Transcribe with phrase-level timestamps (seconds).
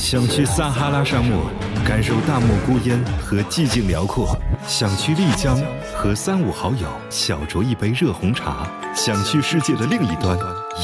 [0.00, 1.50] 想去撒哈拉沙漠，
[1.86, 4.34] 感受大漠孤烟和寂静辽阔；
[4.66, 5.60] 想去丽江，
[5.94, 8.66] 和三五好友小酌一杯热红茶；
[8.96, 10.38] 想去世界的另一端，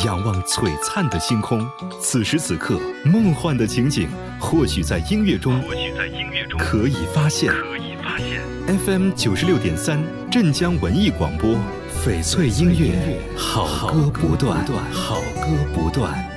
[0.04, 1.66] 仰望璀璨的星空。
[1.98, 4.06] 此时此刻，梦幻的情景
[4.38, 7.50] 或许在音乐中，或许在音乐中可以发现。
[7.54, 8.78] 可以发现。
[8.84, 9.98] FM 九十六点三，
[10.30, 11.56] 镇江文艺广播，
[12.04, 14.62] 翡翠音乐，好歌不断，
[14.92, 16.35] 好歌不断。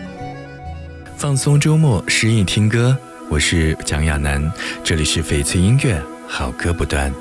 [1.19, 2.97] 放松周末，诗意听歌，
[3.27, 4.49] 我是蒋亚楠，
[4.85, 7.13] 这里是翡翠音乐，好歌不断。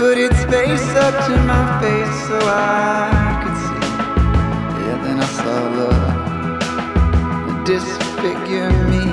[0.00, 3.86] Put its face up to my face so I could see.
[4.80, 6.20] Yeah, then I saw love
[7.66, 9.06] disfigure me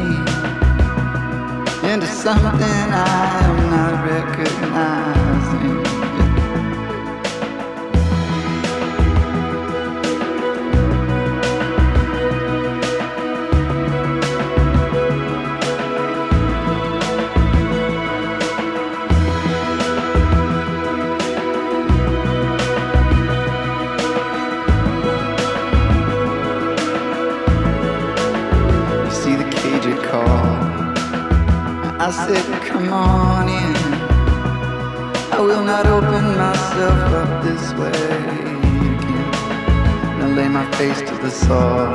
[1.92, 3.06] into something I
[3.50, 5.87] am not recognizing.
[32.08, 33.76] I said, come on in.
[35.34, 37.92] I will not open myself up this way
[38.96, 39.32] again.
[40.18, 41.92] Now lay my face to the soil,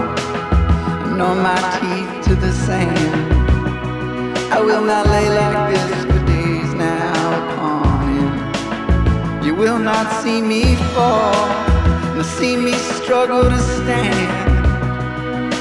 [1.17, 3.33] nor my teeth to the sand.
[4.53, 9.43] I will not lay like this for days now upon him.
[9.47, 11.49] You will not see me fall,
[12.15, 14.53] nor see me struggle to stand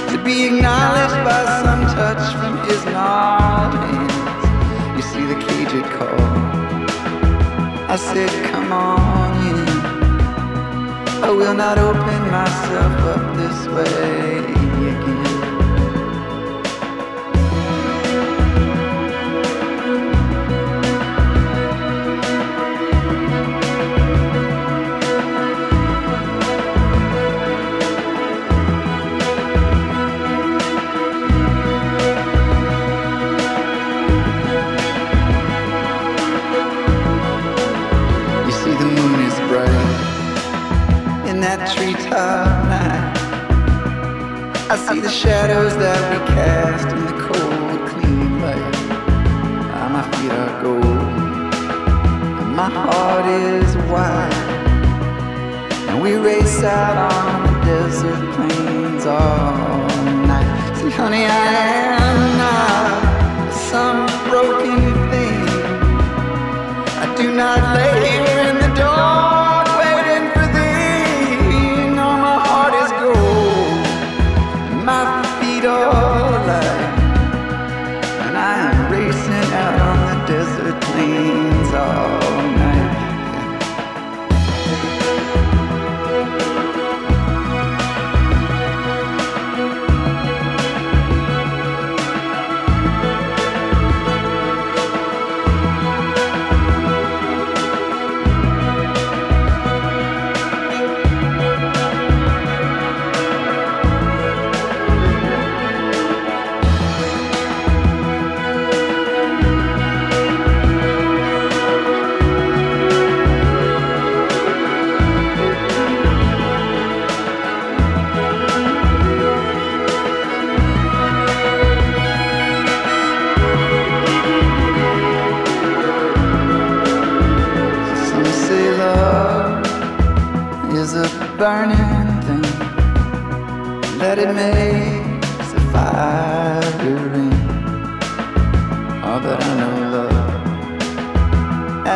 [0.10, 4.21] to be acknowledged by some touch from his gnarled hands.
[5.74, 6.20] You called.
[7.90, 9.68] I said, come on in.
[11.24, 14.41] I will not open myself up this way
[56.72, 59.88] out on the desert plains all
[60.32, 60.50] night.
[60.78, 61.48] See, honey, I
[62.00, 64.00] am not some
[64.30, 64.71] broken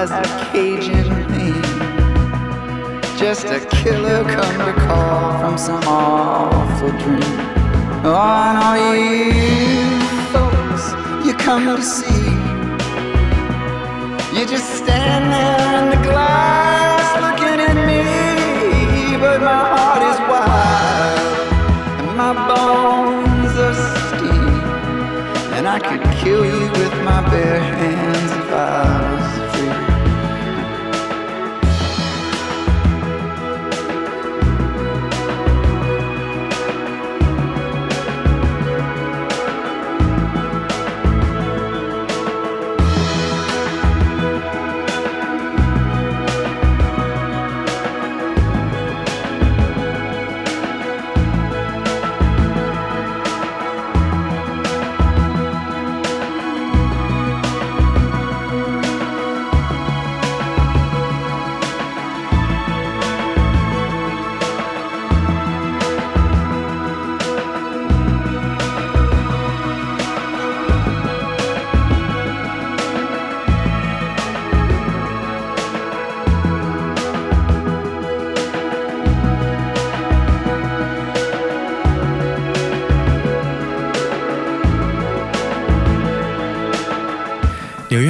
[0.01, 1.61] as a Cajun thing,
[3.17, 7.37] just a killer come to call from some awful dream.
[8.03, 9.31] Oh, and all you
[10.33, 10.85] folks
[11.25, 12.27] you come to see,
[14.37, 18.03] you just stand there in the glass looking at me,
[19.23, 21.19] but my heart is wild
[22.01, 23.77] and my bones are
[24.09, 24.59] steel,
[25.55, 29.04] and I could kill you with my bare hands if I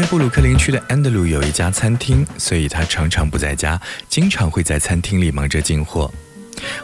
[0.06, 6.12] 布鲁克林区的安德鲁有一家餐厅，所以他常常不在家，经常会在餐厅里忙着进货。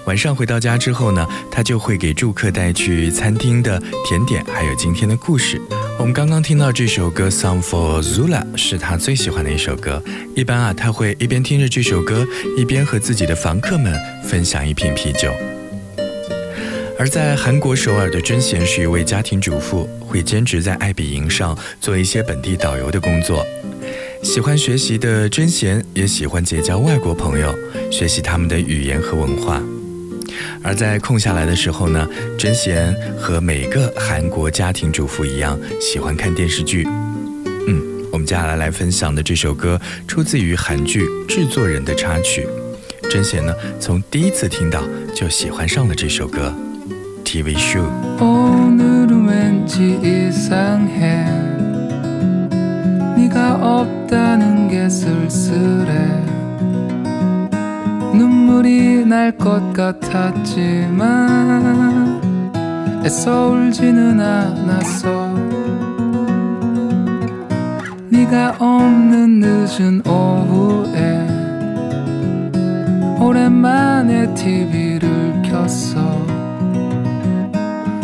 [0.05, 5.61] 晚上回到家之后呢，他就会给住客带去餐厅的甜点，还有今天的故事。
[5.99, 10.03] 我们刚刚听到这首歌《Song for Zula》是他最喜欢的一首歌。
[10.35, 12.27] 一般啊，他会一边听着这首歌，
[12.57, 15.31] 一边和自己的房客们分享一瓶啤酒。
[17.01, 23.43] 而在韩国首尔的真贤是一位家庭主妇，会兼职在爱彼迎上做一些本地导游的工作。
[24.21, 27.51] 喜欢学习的真贤也喜欢结交外国朋友，
[27.91, 29.59] 学习他们的语言和文化。
[30.61, 32.07] 而在空下来的时候呢，
[32.37, 36.85] 真贤和每个韩国家庭主妇一样，喜欢看电视剧。
[37.67, 37.81] 嗯，
[38.11, 42.47] 我们接下来来分享的这首歌出自于韩剧《制作人》的插曲。
[43.09, 44.83] 真贤呢，从第一次听到
[45.15, 46.53] 就喜欢上了这首歌。
[47.31, 47.87] TV show。
[48.19, 51.23] 오늘은 왠지 이상해.
[53.15, 56.25] 네가 없다는 게 쓸쓸해.
[58.15, 60.99] 눈물이 날 것 같았지만
[63.05, 65.33] 애써 울지는 않았어.
[68.09, 71.27] 네가 없는 늦은 오후에
[73.21, 76.40] 오랜만에 TV를 켰어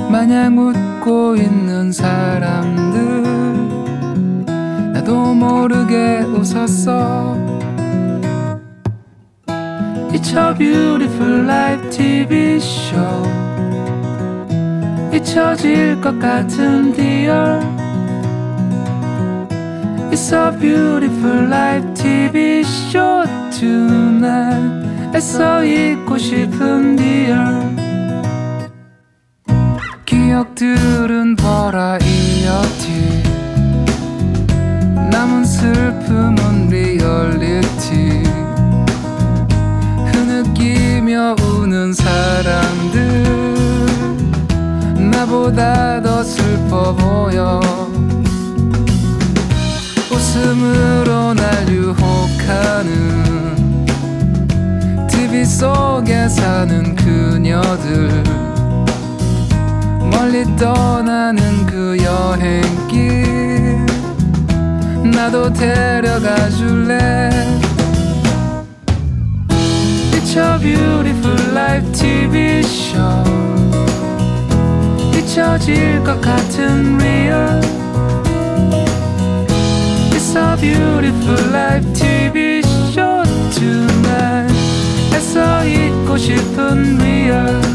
[0.10, 3.24] 마냥 웃고 있는 사람들
[4.94, 7.36] 나도 모르게 웃었어
[10.12, 13.28] It's a beautiful life TV show
[15.14, 17.60] 잊혀질 것 같은 dear
[20.10, 27.77] It's a beautiful life TV show tonight 애써 잊고 싶은 dear
[30.38, 33.24] 기억들은 버라이어티.
[35.10, 38.22] 남은 슬픔은 리얼리티.
[40.06, 43.24] 흐느끼며 우는 사람들.
[45.10, 47.60] 나보다 더 슬퍼 보여.
[50.12, 52.86] 웃음으로 날 유혹하는
[55.10, 58.37] TV 속에 사는 그녀들
[60.18, 63.86] 멀리 떠나는 그 여행길
[65.14, 67.30] 나도 데려가 줄래
[70.12, 73.24] It's a beautiful life TV show
[75.16, 77.62] 잊혀질 것 같은 real
[80.14, 84.52] It's a beautiful life TV show tonight
[85.14, 87.67] 애써 잊고 싶은 real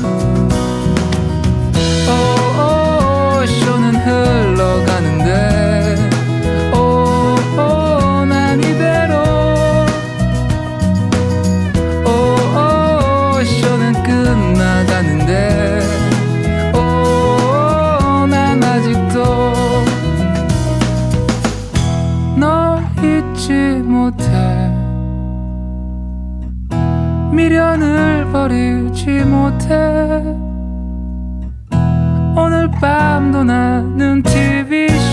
[33.23, 35.13] 바람도 나는 TV쇼처럼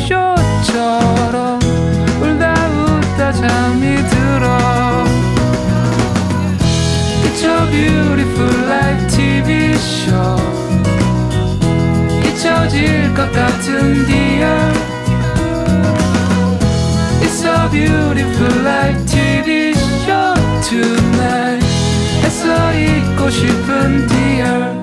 [2.21, 4.57] 울다 웃다 잠이 들어
[7.25, 10.11] It's a beautiful life TV쇼
[12.25, 14.73] 잊혀질 것 같은 디얼
[17.21, 21.67] It's a beautiful life TV쇼 tonight
[22.25, 24.78] 애써 잊고 싶은 디얼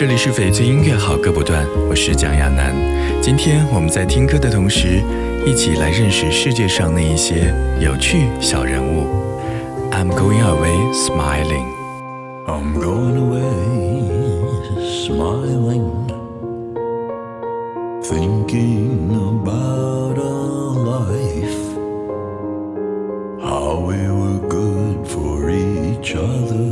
[0.00, 2.74] 这里是翡翠音乐好歌不断，我是蒋亚楠。
[3.20, 5.02] 今天我们在听歌的同时，
[5.44, 9.04] 一起来认识世界上那一些有趣小人物。
[9.92, 11.66] I'm going away smiling.
[12.46, 13.44] I'm going away
[15.04, 15.90] smiling,
[18.02, 21.76] thinking about our life,
[23.38, 26.69] how we were good for each other,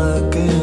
[0.00, 0.59] looking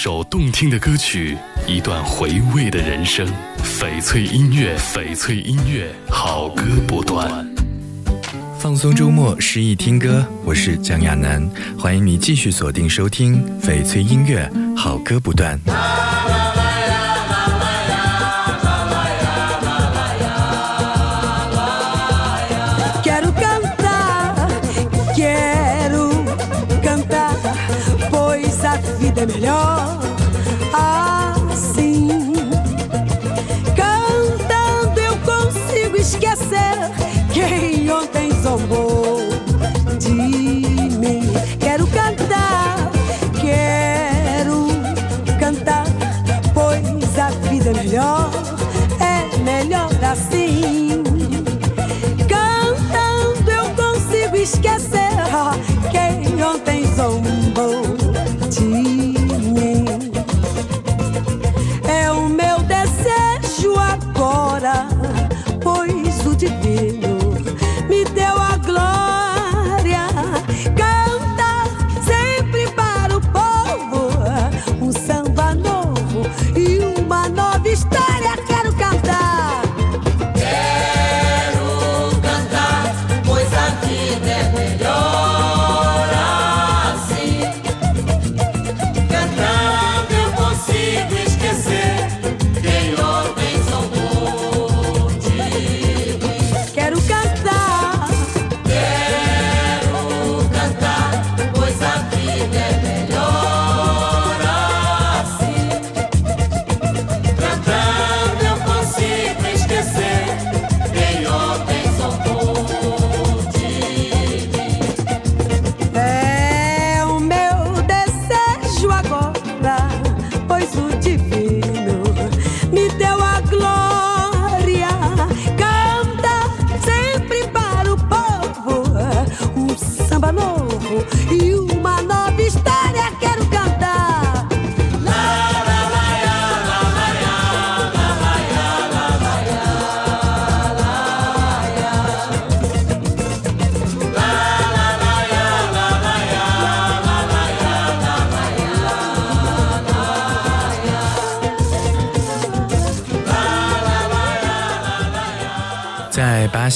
[0.00, 1.36] 首动听的歌曲，
[1.66, 3.26] 一段回味的人生。
[3.64, 7.44] 翡翠音乐，翡翠音乐，好歌不断。
[8.60, 15.58] 放松周末，诗意听歌，我是蒋亚楠，欢迎你继续锁定收听翡翠音乐，好歌不断。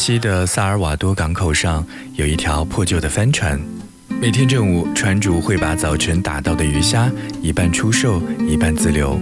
[0.02, 3.56] 西的萨尔瓦多港口上有一条破旧的帆船，
[4.21, 7.09] 每天正午，船主会把早晨打到的鱼虾
[7.40, 9.16] 一半出售，一半自留。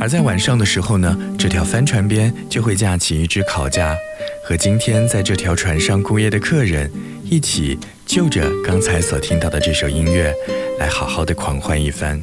[0.00, 3.94] 而在晚上的时候呢，这条帆船边就会架起一只烤架，
[4.42, 6.90] 和今天在这条船上过夜的客人
[7.24, 10.34] 一起就着刚才所听到的这首音乐，
[10.78, 12.18] 来好好的狂欢一番。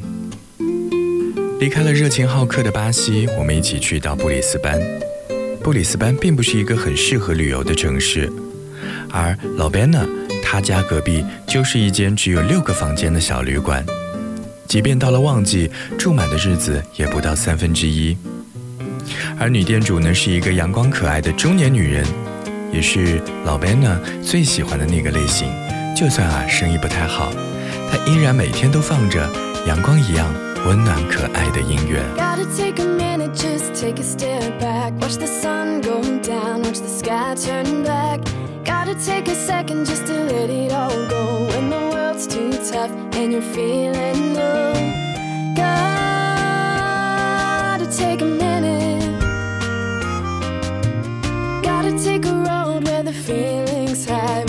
[1.60, 4.76] 离开了热情好客的巴西，我们一起去到布里斯班。
[5.62, 8.32] 布里斯班并不是一个很适合旅游的城市，
[9.10, 10.04] 而老边呢，
[10.42, 13.84] 他家隔壁就是一间只有六个房间的小旅馆，
[14.66, 18.16] 即便到了旺季，住满的日子也不到三分之一。
[19.38, 22.06] 而女店主呢，是一个阳光可爱的中年女人，
[22.72, 25.48] 也是老 Ben 呢最喜欢的那个类型。
[25.94, 27.30] 就算啊生意不太好，
[27.90, 29.30] 她依然每天都放着
[29.66, 30.32] 阳光一样
[30.65, 32.01] 温暖可爱的音乐。
[32.17, 34.93] Gotta take a minute, just take a step back.
[34.99, 38.19] Watch the sun go down, watch the sky turn black.
[38.63, 41.45] Gotta take a second just to let it all go.
[41.49, 44.73] When the world's too tough and you're feeling low.
[45.55, 45.85] Gotta
[47.95, 49.21] take a minute.
[51.61, 54.48] Gotta take a road where the feeling's high.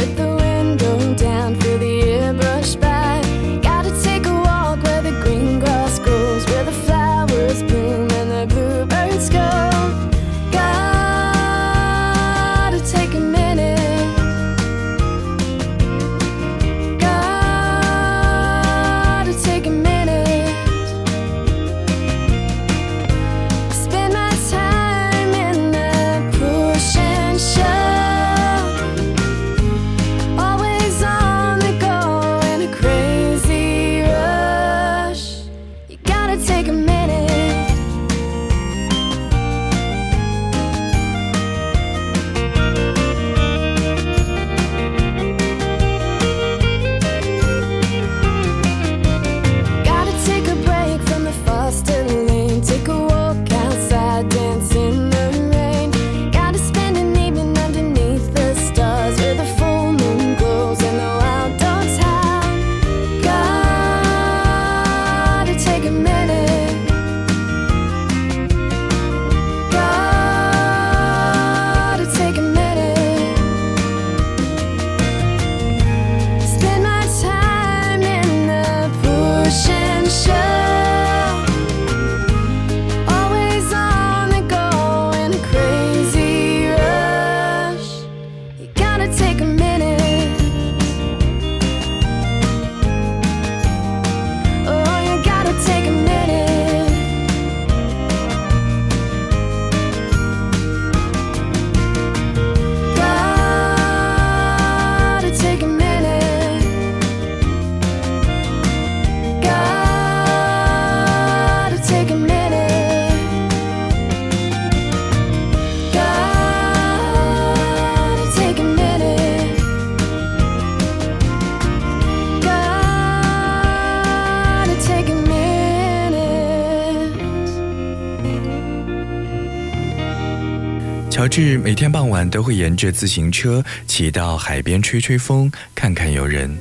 [131.71, 136.53] 每天傍晚都会沿着自行车骑到海边吹吹风，看看游人。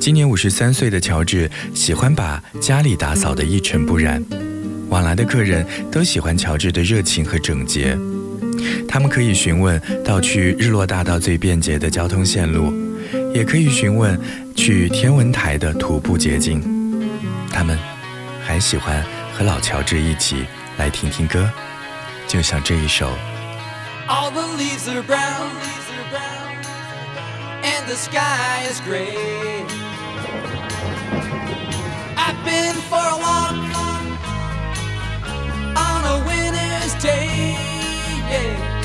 [0.00, 4.20] 今年五十三岁的乔治喜欢把家里打扫得一尘不染，
[4.88, 7.96] 往来的客人都喜欢乔治的热情和整洁。
[8.88, 12.74] 他们可以询问到去日落大道最便捷的交通线路，
[13.32, 14.20] 也可以询问
[14.56, 16.60] 去天文台的徒步捷径。
[17.52, 17.78] 他们
[18.44, 19.00] 还喜欢
[19.32, 20.44] 和老乔治一起
[20.76, 21.48] 来听听歌，
[22.26, 23.12] 就像这一首。
[24.08, 25.50] All the leaves are brown,
[27.64, 29.64] and the sky is gray.
[32.16, 33.56] I've been for a walk
[35.76, 37.56] on a winter's day.
[38.30, 38.75] yeah.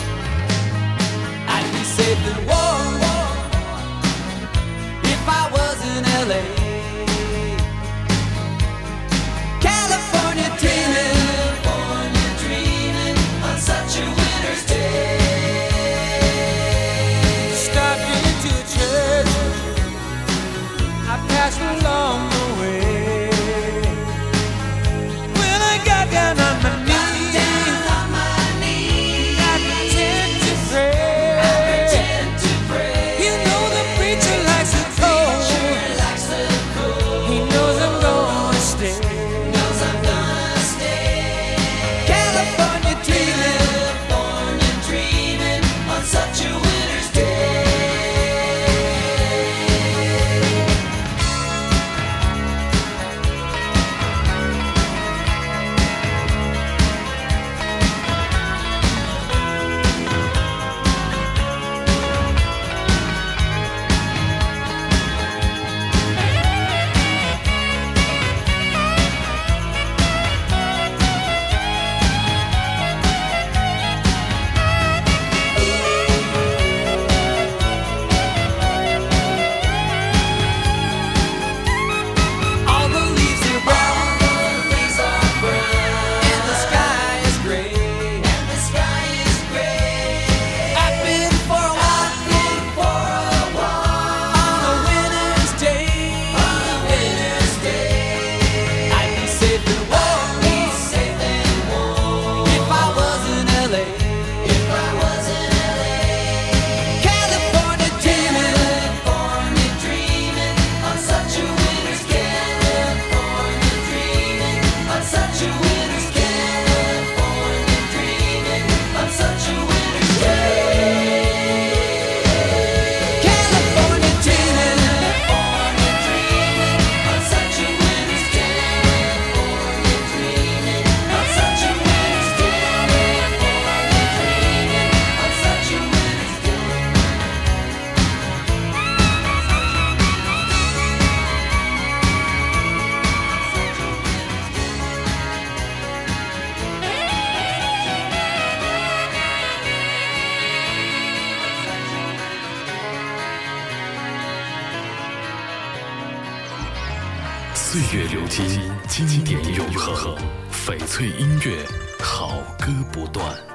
[160.91, 161.65] 翠音乐，
[162.03, 163.50] 好歌不断。